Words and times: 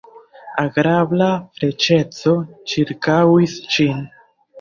Agrabla 0.61 1.27
freŝeco 1.59 2.33
ĉirkaŭis 2.73 3.55
ŝin. 3.77 4.01